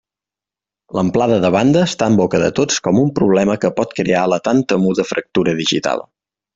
L'amplada 0.99 1.37
de 1.43 1.51
banda 1.57 1.83
està 1.89 2.09
en 2.13 2.17
boca 2.23 2.41
de 2.45 2.49
tots 2.61 2.81
com 2.89 3.03
un 3.05 3.13
problema 3.21 3.61
que 3.67 3.73
pot 3.79 3.97
crear 4.03 4.27
la 4.35 4.43
tan 4.49 4.67
temuda 4.75 5.11
fractura 5.15 5.59
digital. 5.65 6.09